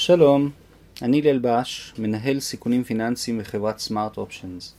שלום, 0.00 0.50
אני 1.02 1.22
ליל 1.22 1.38
בש, 1.38 1.92
מנהל 1.98 2.40
סיכונים 2.40 2.84
פיננסיים 2.84 3.38
בחברת 3.38 3.78
סמארט 3.78 4.16
אופשנס. 4.16 4.74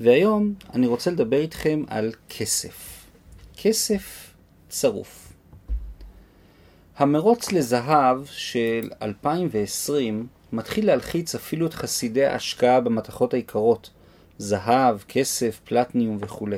והיום 0.00 0.54
אני 0.74 0.86
רוצה 0.86 1.10
לדבר 1.10 1.40
איתכם 1.40 1.82
על 1.88 2.12
כסף. 2.28 3.04
כסף 3.56 4.34
צרוף. 4.68 5.32
המרוץ 6.96 7.52
לזהב 7.52 8.24
של 8.26 8.90
2020 9.02 10.26
מתחיל 10.52 10.86
להלחיץ 10.86 11.34
אפילו 11.34 11.66
את 11.66 11.74
חסידי 11.74 12.24
ההשקעה 12.24 12.80
במתכות 12.80 13.34
היקרות, 13.34 13.90
זהב, 14.38 14.98
כסף, 15.08 15.60
פלטניום 15.64 16.18
וכו'. 16.20 16.48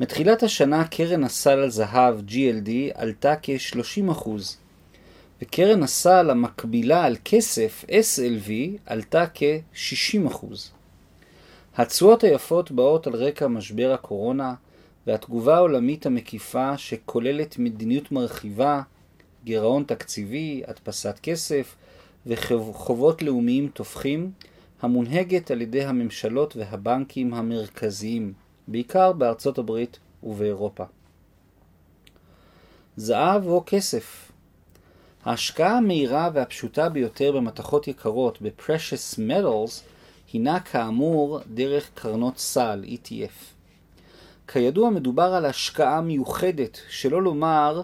מתחילת 0.00 0.42
השנה 0.42 0.86
קרן 0.86 1.24
הסל 1.24 1.58
על 1.58 1.70
זהב 1.70 2.20
GLD 2.28 2.70
עלתה 2.94 3.34
כ-30%, 3.42 4.28
וקרן 5.42 5.82
הסל 5.82 6.30
המקבילה 6.30 7.04
על 7.04 7.16
כסף 7.24 7.84
SLV 7.88 8.50
עלתה 8.86 9.24
כ-60%. 9.34 10.46
התשואות 11.76 12.24
היפות 12.24 12.70
באות 12.70 13.06
על 13.06 13.16
רקע 13.16 13.48
משבר 13.48 13.92
הקורונה 13.92 14.54
והתגובה 15.06 15.56
העולמית 15.56 16.06
המקיפה 16.06 16.78
שכוללת 16.78 17.58
מדיניות 17.58 18.12
מרחיבה, 18.12 18.82
גירעון 19.44 19.84
תקציבי, 19.84 20.62
הדפסת 20.66 21.18
כסף 21.22 21.76
וחובות 22.26 23.22
לאומיים 23.22 23.68
תופחים, 23.68 24.30
המונהגת 24.82 25.50
על 25.50 25.62
ידי 25.62 25.84
הממשלות 25.84 26.56
והבנקים 26.56 27.34
המרכזיים, 27.34 28.32
בעיקר 28.68 29.12
בארצות 29.12 29.58
הברית 29.58 29.98
ובאירופה. 30.22 30.84
זהב 32.96 33.46
או 33.46 33.62
כסף 33.66 34.27
ההשקעה 35.24 35.76
המהירה 35.76 36.30
והפשוטה 36.34 36.88
ביותר 36.88 37.32
במתכות 37.32 37.88
יקרות, 37.88 38.38
ב-Precious 38.42 39.18
Metals, 39.18 39.82
הינה 40.32 40.60
כאמור 40.60 41.40
דרך 41.54 41.90
קרנות 41.94 42.38
סל, 42.38 42.84
ETF. 42.86 43.54
כידוע 44.48 44.90
מדובר 44.90 45.22
על 45.22 45.44
השקעה 45.44 46.00
מיוחדת, 46.00 46.78
שלא 46.88 47.22
לומר 47.22 47.82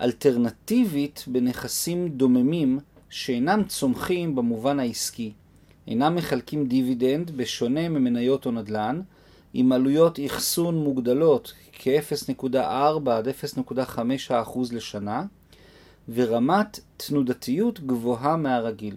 אלטרנטיבית 0.00 1.24
בנכסים 1.26 2.08
דוממים 2.08 2.78
שאינם 3.10 3.64
צומחים 3.64 4.34
במובן 4.34 4.80
העסקי, 4.80 5.32
אינם 5.86 6.14
מחלקים 6.14 6.66
דיבידנד 6.66 7.30
בשונה 7.30 7.88
ממניות 7.88 8.46
או 8.46 8.50
נדל"ן, 8.50 9.00
עם 9.54 9.72
עלויות 9.72 10.18
אחסון 10.26 10.84
מוגדלות 10.84 11.52
כ-0.4 11.72 12.56
עד 13.10 13.28
0.5% 13.28 14.32
לשנה, 14.72 15.24
ורמת 16.08 16.80
תנודתיות 16.96 17.80
גבוהה 17.80 18.36
מהרגיל. 18.36 18.96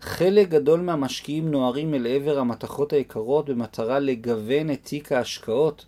חלק 0.00 0.48
גדול 0.48 0.80
מהמשקיעים 0.80 1.50
נוערים 1.50 1.94
אל 1.94 2.06
עבר 2.06 2.38
המתכות 2.38 2.92
היקרות 2.92 3.50
במטרה 3.50 3.98
לגוון 3.98 4.70
את 4.70 4.80
תיק 4.82 5.12
ההשקעות 5.12 5.86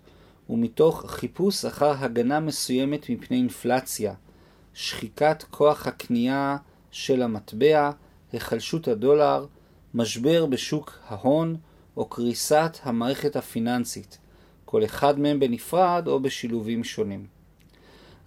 ומתוך 0.51 1.05
חיפוש 1.07 1.65
אחר 1.65 1.95
הגנה 1.99 2.41
מסוימת 2.41 3.11
מפני 3.11 3.37
אינפלציה, 3.37 4.15
שחיקת 4.75 5.45
כוח 5.51 5.87
הקנייה 5.87 6.57
של 6.91 7.23
המטבע, 7.23 7.91
היחלשות 8.33 8.89
הדולר, 8.89 9.47
משבר 9.95 10.47
בשוק 10.47 10.99
ההון 11.09 11.57
או 11.97 12.05
קריסת 12.05 12.79
המערכת 12.83 13.37
הפיננסית, 13.37 14.19
כל 14.65 14.85
אחד 14.85 15.19
מהם 15.19 15.41
בנפרד 15.41 16.05
או 16.07 16.21
בשילובים 16.21 16.85
שונים. 16.85 17.42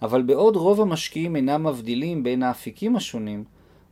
אבל 0.02 0.22
בעוד 0.22 0.56
רוב 0.56 0.80
המשקיעים 0.80 1.36
אינם 1.36 1.66
מבדילים 1.66 2.22
בין 2.22 2.42
האפיקים 2.42 2.96
השונים, 2.96 3.44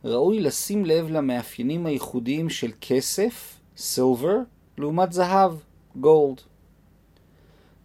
ראוי 0.03 0.39
לשים 0.39 0.85
לב 0.85 1.09
למאפיינים 1.09 1.85
הייחודיים 1.85 2.49
של 2.49 2.71
כסף, 2.81 3.59
סילבר, 3.77 4.37
לעומת 4.77 5.13
זהב, 5.13 5.51
גולד. 5.95 6.41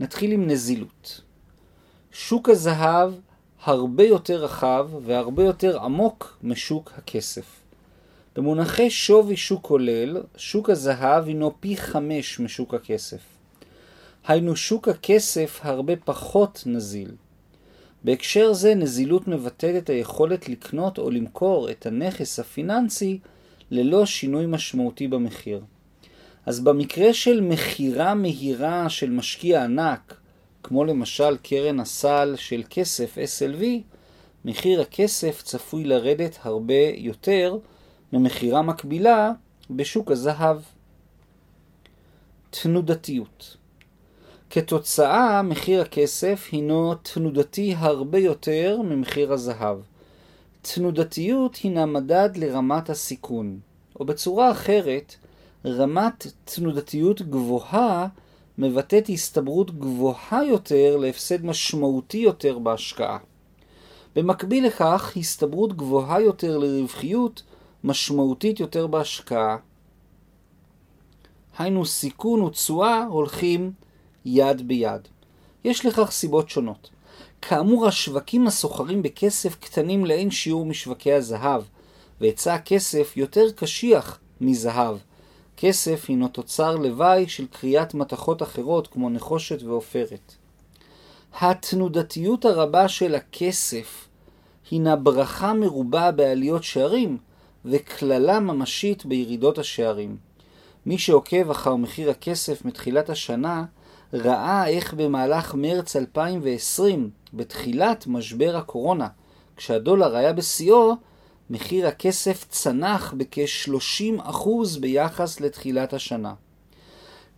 נתחיל 0.00 0.32
עם 0.32 0.46
נזילות. 0.46 1.20
שוק 2.12 2.48
הזהב 2.48 3.12
הרבה 3.62 4.04
יותר 4.04 4.44
רחב 4.44 4.90
והרבה 5.02 5.44
יותר 5.44 5.80
עמוק 5.80 6.38
משוק 6.42 6.92
הכסף. 6.96 7.60
במונחי 8.36 8.90
שווי 8.90 9.36
שוק 9.36 9.62
כולל, 9.62 10.22
שוק 10.36 10.70
הזהב 10.70 11.26
הינו 11.26 11.52
פי 11.60 11.76
חמש 11.76 12.40
משוק 12.40 12.74
הכסף. 12.74 13.20
היינו 14.26 14.56
שוק 14.56 14.88
הכסף 14.88 15.60
הרבה 15.62 15.96
פחות 15.96 16.62
נזיל. 16.66 17.10
בהקשר 18.04 18.52
זה 18.52 18.74
נזילות 18.74 19.28
מבטאת 19.28 19.82
את 19.82 19.90
היכולת 19.90 20.48
לקנות 20.48 20.98
או 20.98 21.10
למכור 21.10 21.70
את 21.70 21.86
הנכס 21.86 22.38
הפיננסי 22.38 23.18
ללא 23.70 24.06
שינוי 24.06 24.46
משמעותי 24.46 25.08
במחיר. 25.08 25.62
אז 26.46 26.60
במקרה 26.60 27.14
של 27.14 27.40
מכירה 27.40 28.14
מהירה 28.14 28.88
של 28.88 29.10
משקיע 29.10 29.64
ענק, 29.64 30.16
כמו 30.62 30.84
למשל 30.84 31.36
קרן 31.36 31.80
הסל 31.80 32.34
של 32.36 32.62
כסף 32.70 33.18
SLV, 33.18 33.64
מחיר 34.44 34.80
הכסף 34.80 35.42
צפוי 35.42 35.84
לרדת 35.84 36.38
הרבה 36.42 36.82
יותר 36.94 37.58
ממכירה 38.12 38.62
מקבילה 38.62 39.32
בשוק 39.70 40.10
הזהב. 40.10 40.58
תנודתיות 42.50 43.56
כתוצאה, 44.52 45.42
מחיר 45.42 45.80
הכסף 45.80 46.48
הינו 46.52 46.94
תנודתי 46.94 47.74
הרבה 47.78 48.18
יותר 48.18 48.80
ממחיר 48.84 49.32
הזהב. 49.32 49.78
תנודתיות 50.62 51.56
הינה 51.56 51.86
מדד 51.86 52.30
לרמת 52.36 52.90
הסיכון, 52.90 53.58
או 54.00 54.04
בצורה 54.04 54.50
אחרת, 54.50 55.14
רמת 55.66 56.26
תנודתיות 56.44 57.22
גבוהה 57.22 58.06
מבטאת 58.58 59.08
הסתברות 59.08 59.78
גבוהה 59.78 60.44
יותר 60.44 60.96
להפסד 60.96 61.44
משמעותי 61.44 62.18
יותר 62.18 62.58
בהשקעה. 62.58 63.18
במקביל 64.16 64.66
לכך, 64.66 65.12
הסתברות 65.16 65.76
גבוהה 65.76 66.20
יותר 66.20 66.58
לרווחיות 66.58 67.42
משמעותית 67.84 68.60
יותר 68.60 68.86
בהשקעה. 68.86 69.56
היינו 71.58 71.86
סיכון 71.86 72.42
ותשואה 72.42 73.04
הולכים 73.04 73.72
יד 74.24 74.68
ביד. 74.68 75.08
יש 75.64 75.86
לכך 75.86 76.10
סיבות 76.10 76.50
שונות. 76.50 76.90
כאמור, 77.42 77.86
השווקים 77.86 78.46
הסוחרים 78.46 79.02
בכסף 79.02 79.54
קטנים 79.54 80.04
לאין 80.04 80.30
שיעור 80.30 80.66
משווקי 80.66 81.12
הזהב, 81.12 81.62
והיצע 82.20 82.54
הכסף 82.54 83.16
יותר 83.16 83.50
קשיח 83.56 84.18
מזהב. 84.40 84.96
כסף 85.56 86.04
הינו 86.08 86.28
תוצר 86.28 86.76
לוואי 86.76 87.28
של 87.28 87.46
קריאת 87.46 87.94
מתכות 87.94 88.42
אחרות 88.42 88.86
כמו 88.86 89.10
נחושת 89.10 89.62
ועופרת. 89.62 90.34
התנודתיות 91.40 92.44
הרבה 92.44 92.88
של 92.88 93.14
הכסף 93.14 94.08
הינה 94.70 94.96
ברכה 94.96 95.52
מרובה 95.52 96.10
בעליות 96.12 96.64
שערים 96.64 97.18
וקללה 97.64 98.40
ממשית 98.40 99.06
בירידות 99.06 99.58
השערים. 99.58 100.16
מי 100.86 100.98
שעוקב 100.98 101.50
אחר 101.50 101.76
מחיר 101.76 102.10
הכסף 102.10 102.64
מתחילת 102.64 103.10
השנה 103.10 103.64
ראה 104.12 104.68
איך 104.68 104.94
במהלך 104.94 105.54
מרץ 105.54 105.96
2020, 105.96 107.10
בתחילת 107.34 108.06
משבר 108.06 108.56
הקורונה, 108.56 109.08
כשהדולר 109.56 110.16
היה 110.16 110.32
בשיאו, 110.32 110.94
מחיר 111.50 111.86
הכסף 111.86 112.44
צנח 112.48 113.14
בכ-30% 113.16 114.48
ביחס 114.80 115.40
לתחילת 115.40 115.92
השנה. 115.92 116.34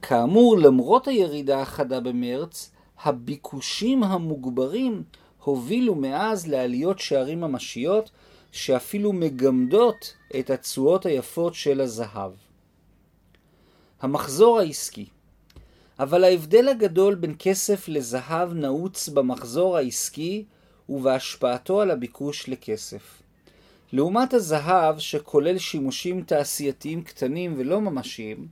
כאמור, 0.02 0.58
למרות 0.58 1.08
הירידה 1.08 1.60
החדה 1.60 2.00
במרץ, 2.00 2.70
הביקושים 3.02 4.02
המוגברים 4.02 5.02
הובילו 5.44 5.94
מאז 5.94 6.46
לעליות 6.46 6.98
שערים 6.98 7.40
ממשיות 7.40 8.10
שאפילו 8.52 9.12
מגמדות 9.12 10.14
את 10.38 10.50
התשואות 10.50 11.06
היפות 11.06 11.54
של 11.54 11.80
הזהב. 11.80 12.32
המחזור 14.00 14.58
העסקי 14.58 15.06
אבל 15.98 16.24
ההבדל 16.24 16.68
הגדול 16.68 17.14
בין 17.14 17.34
כסף 17.38 17.88
לזהב 17.88 18.52
נעוץ 18.52 19.08
במחזור 19.08 19.76
העסקי 19.76 20.44
ובהשפעתו 20.88 21.80
על 21.80 21.90
הביקוש 21.90 22.48
לכסף. 22.48 23.22
לעומת 23.92 24.34
הזהב, 24.34 24.98
שכולל 24.98 25.58
שימושים 25.58 26.22
תעשייתיים 26.22 27.02
קטנים 27.02 27.54
ולא 27.56 27.80
ממשיים, 27.80 28.46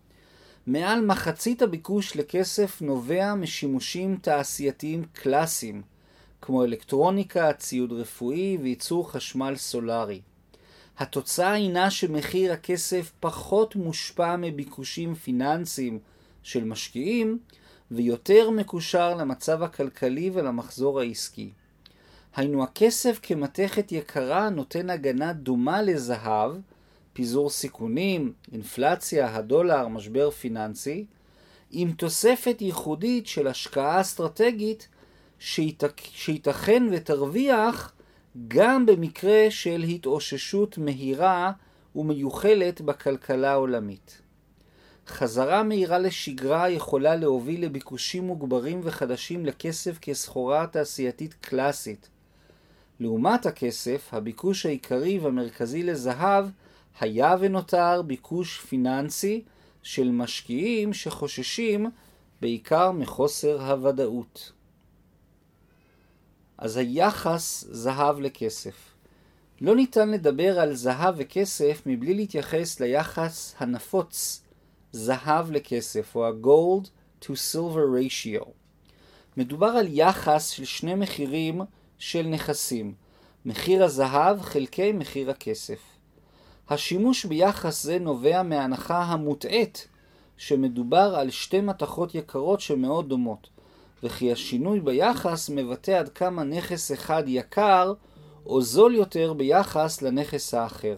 מעל 0.67 1.07
מחצית 1.07 1.63
הביקוש 1.63 2.17
לכסף 2.17 2.83
נובע 2.83 3.35
משימושים 3.35 4.17
תעשייתיים 4.23 5.05
קלאסיים, 5.13 5.83
כמו 6.43 6.65
אלקטרוניקה, 6.65 7.53
ציוד 7.53 7.93
רפואי 7.93 8.59
וייצור 8.63 9.11
חשמל 9.11 9.57
סולארי. 9.57 10.21
התוצאה 10.99 11.53
הינה 11.53 11.91
שמחיר 11.91 12.53
הכסף 12.53 13.13
פחות 13.21 13.77
מושפע 13.77 14.37
מביקושים 14.37 15.15
פיננסיים 15.15 15.99
של 16.43 16.65
משקיעים 16.65 17.39
ויותר 17.91 18.51
מקושר 18.51 19.15
למצב 19.15 19.63
הכלכלי 19.63 20.31
ולמחזור 20.35 21.01
העסקי. 21.01 21.51
היינו 22.37 22.63
הכסף 22.63 23.21
כמתכת 23.23 23.93
יקרה 23.93 24.51
נותן 24.51 24.91
הגנה 24.91 25.33
דומה 25.33 25.83
לזהב, 25.83 26.53
פיזור 27.13 27.51
סיכונים, 27.51 28.33
אינפלציה, 28.53 29.37
הדולר, 29.37 29.89
משבר 29.89 30.31
פיננסי, 30.31 31.05
עם 31.71 31.93
תוספת 31.93 32.57
ייחודית 32.61 33.27
של 33.27 33.47
השקעה 33.47 34.01
אסטרטגית 34.01 34.89
שייתכן 35.39 36.83
ותרוויח 36.93 37.93
גם 38.49 38.87
במקרה 38.87 39.47
של 39.51 39.83
התאוששות 39.83 40.79
מהירה 40.79 41.53
ומיוחלת 41.97 42.81
בכלכלה 42.81 43.51
העולמית. 43.51 44.21
חזרה 45.07 45.63
מהירה 45.63 45.99
לשגרה 45.99 46.71
יכולה 46.71 47.17
להוביל 47.17 47.65
לביקושים 47.65 48.25
מוגברים 48.25 48.81
וחדשים 48.85 49.47
לכסף 49.47 49.99
כסחורה 49.99 50.67
תעשייתית 50.67 51.35
קלאסית. 51.35 52.09
לעומת 53.01 53.47
הכסף, 53.47 54.09
הביקוש 54.13 54.67
העיקרי 54.67 55.19
והמרכזי 55.19 55.83
לזהב 55.83 56.47
היה 57.01 57.37
ונותר 57.41 58.03
ביקוש 58.03 58.61
פיננסי 58.61 59.43
של 59.83 60.11
משקיעים 60.11 60.93
שחוששים 60.93 61.91
בעיקר 62.41 62.93
מחוסר 62.93 63.63
הוודאות. 63.63 64.53
אז 66.59 66.77
היחס 66.77 67.65
זהב 67.71 68.21
לכסף. 68.21 68.75
לא 69.61 69.77
ניתן 69.77 70.11
לדבר 70.11 70.61
על 70.61 70.75
זהב 70.75 71.15
וכסף 71.19 71.83
מבלי 71.87 72.15
להתייחס 72.15 72.81
ליחס 72.81 73.55
הנפוץ 73.59 74.43
זהב 74.93 75.51
לכסף, 75.51 76.17
או 76.17 76.27
ה-gold 76.27 76.89
to 77.23 77.29
silver 77.29 77.87
ratio. 78.01 78.45
מדובר 79.37 79.67
על 79.67 79.87
יחס 79.91 80.49
של 80.49 80.65
שני 80.65 80.95
מחירים 80.95 81.61
של 81.99 82.27
נכסים, 82.27 82.95
מחיר 83.45 83.85
הזהב 83.85 84.41
חלקי 84.41 84.93
מחיר 84.93 85.31
הכסף. 85.31 85.79
השימוש 86.69 87.25
ביחס 87.25 87.83
זה 87.83 87.99
נובע 87.99 88.43
מההנחה 88.43 89.03
המוטעית 89.03 89.89
שמדובר 90.37 91.15
על 91.17 91.31
שתי 91.31 91.61
מתכות 91.61 92.15
יקרות 92.15 92.61
שמאוד 92.61 93.09
דומות, 93.09 93.49
וכי 94.03 94.33
השינוי 94.33 94.81
ביחס 94.81 95.51
מבטא 95.51 95.91
עד 95.91 96.09
כמה 96.09 96.45
נכס 96.45 96.93
אחד 96.93 97.23
יקר 97.27 97.93
או 98.47 98.63
זול 98.63 98.95
יותר 98.95 99.33
ביחס 99.33 100.03
לנכס 100.03 100.55
האחר. 100.55 100.97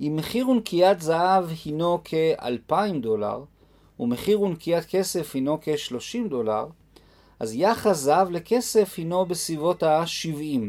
אם 0.00 0.16
מחיר 0.16 0.48
ונקיית 0.48 1.00
זהב 1.00 1.44
הינו 1.64 1.98
כ-2,000 2.04 3.00
דולר, 3.00 3.44
ומחיר 4.00 4.40
ונקיית 4.40 4.84
כסף 4.84 5.34
הינו 5.34 5.58
כ-30 5.60 6.28
דולר, 6.28 6.66
אז 7.40 7.54
יחס 7.54 7.96
זהב 7.96 8.30
לכסף 8.30 8.94
הינו 8.96 9.26
בסביבות 9.26 9.82
ה-70. 9.82 10.60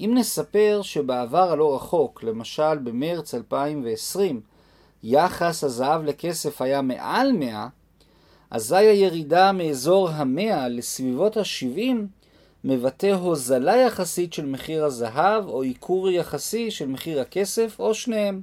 אם 0.00 0.12
נספר 0.14 0.80
שבעבר 0.82 1.52
הלא 1.52 1.74
רחוק, 1.74 2.22
למשל 2.22 2.78
במרץ 2.78 3.34
2020, 3.34 4.40
יחס 5.02 5.64
הזהב 5.64 6.04
לכסף 6.04 6.62
היה 6.62 6.82
מעל 6.82 7.32
100, 7.32 7.68
אזי 8.50 8.76
הירידה 8.76 9.52
מאזור 9.52 10.08
המאה 10.08 10.68
לסביבות 10.68 11.36
ה-70 11.36 12.17
מבטא 12.70 13.06
הוזלה 13.06 13.76
יחסית 13.76 14.32
של 14.32 14.46
מחיר 14.46 14.84
הזהב 14.84 15.48
או 15.48 15.62
עיקור 15.62 16.10
יחסי 16.10 16.70
של 16.70 16.88
מחיר 16.88 17.20
הכסף 17.20 17.76
או 17.78 17.94
שניהם. 17.94 18.40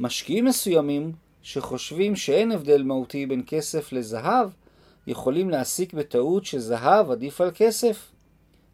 משקיעים 0.00 0.44
מסוימים 0.44 1.12
שחושבים 1.42 2.16
שאין 2.16 2.52
הבדל 2.52 2.82
מהותי 2.82 3.26
בין 3.26 3.42
כסף 3.46 3.92
לזהב 3.92 4.50
יכולים 5.06 5.50
להסיק 5.50 5.94
בטעות 5.94 6.44
שזהב 6.44 7.10
עדיף 7.10 7.40
על 7.40 7.50
כסף, 7.54 8.10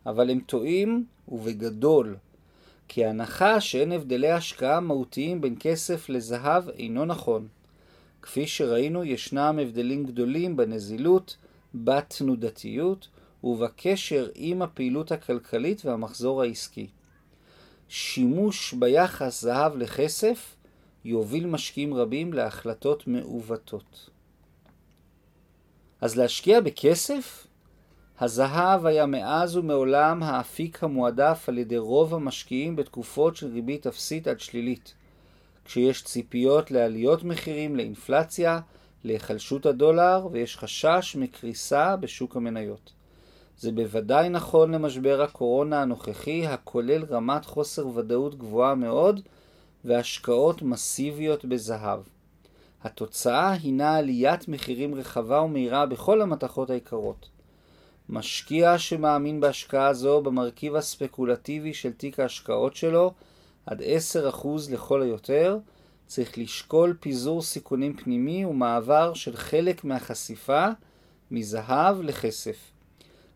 אבל 0.07 0.31
הם 0.31 0.41
טועים 0.47 1.05
ובגדול, 1.29 2.17
כי 2.89 3.05
ההנחה 3.05 3.61
שאין 3.61 3.93
הבדלי 3.93 4.31
השקעה 4.31 4.81
מהותיים 4.81 5.41
בין 5.41 5.55
כסף 5.61 6.09
לזהב 6.09 6.69
אינו 6.69 7.05
נכון. 7.05 7.49
כפי 8.23 8.47
שראינו, 8.47 9.05
ישנם 9.05 9.59
הבדלים 9.63 10.05
גדולים 10.05 10.57
בנזילות, 10.57 11.37
בתנודתיות 11.75 13.09
ובקשר 13.45 14.29
עם 14.35 14.63
הפעילות 14.63 15.13
הכלכלית 15.13 15.85
והמחזור 15.85 16.43
העסקי. 16.43 16.87
שימוש 17.89 18.73
ביחס 18.75 19.43
זהב 19.43 19.77
לכסף 19.77 20.57
יוביל 21.05 21.47
משקיעים 21.47 21.95
רבים 21.95 22.33
להחלטות 22.33 23.07
מעוותות. 23.07 24.11
אז 26.01 26.17
להשקיע 26.17 26.61
בכסף? 26.61 27.47
הזהב 28.21 28.87
היה 28.87 29.07
מאז 29.07 29.57
ומעולם 29.57 30.23
האפיק 30.23 30.85
המועדף 30.85 31.45
על 31.49 31.59
ידי 31.59 31.79
רוב 31.79 32.15
המשקיעים 32.15 32.77
בתקופות 32.77 33.37
של 33.37 33.47
ריבית 33.47 33.87
אפסית 33.87 34.29
עד 34.29 34.41
שלילית. 34.41 34.95
כשיש 35.65 36.05
ציפיות 36.05 36.71
לעליות 36.71 37.25
מחירים, 37.25 37.77
לאינפלציה, 37.77 38.61
להיחלשות 39.05 39.67
הדולר 39.67 40.29
ויש 40.33 40.57
חשש 40.57 41.17
מקריסה 41.17 41.97
בשוק 41.97 42.37
המניות. 42.37 42.93
זה 43.59 43.73
בוודאי 43.73 44.29
נכון 44.29 44.75
למשבר 44.75 45.23
הקורונה 45.23 45.83
הנוכחי, 45.83 46.47
הכולל 46.47 47.05
רמת 47.05 47.45
חוסר 47.45 47.87
ודאות 47.89 48.39
גבוהה 48.39 48.75
מאוד 48.75 49.21
והשקעות 49.85 50.63
מסיביות 50.63 51.45
בזהב. 51.45 52.01
התוצאה 52.83 53.53
הינה 53.53 53.97
עליית 53.97 54.49
מחירים 54.49 54.95
רחבה 54.95 55.41
ומהירה 55.41 55.87
בכל 55.87 56.21
המתכות 56.23 56.71
היקרות. 56.71 57.29
משקיע 58.09 58.79
שמאמין 58.79 59.41
בהשקעה 59.41 59.95
זו 59.95 60.21
במרכיב 60.21 60.77
הספקולטיבי 60.77 61.75
של 61.75 61.93
תיק 61.93 62.21
ההשקעות 62.21 62.77
שלו, 62.77 63.13
עד 63.67 63.83
10% 63.83 64.47
לכל 64.71 65.03
היותר, 65.03 65.59
צריך 66.07 66.39
לשקול 66.39 66.97
פיזור 67.01 67.43
סיכונים 67.43 67.97
פנימי 67.97 68.45
ומעבר 68.45 69.15
של 69.15 69.37
חלק 69.37 69.85
מהחשיפה 69.85 70.67
מזהב 71.31 72.01
לכסף. 72.01 72.78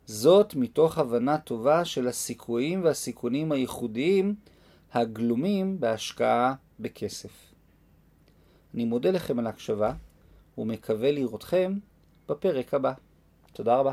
זאת 0.07 0.55
מתוך 0.55 0.99
הבנה 0.99 1.39
טובה 1.39 1.85
של 1.85 2.09
הסיכויים 2.09 2.85
והסיכונים 2.85 3.53
הייחודיים 3.53 4.35
הגלומים 4.93 5.81
בהשקעה 5.81 6.55
בכסף. 6.81 7.53
אני 8.75 8.85
מודה 8.85 9.11
לכם 9.11 9.39
על 9.39 9.47
ההקשבה 9.47 9.93
ומקווה 10.59 11.13
לראותכם 11.13 11.79
בפרק 12.29 12.75
הבא. 12.75 12.93
תודה 13.53 13.77
רבה. 13.77 13.93